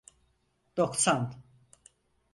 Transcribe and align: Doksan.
Doksan. 0.77 1.33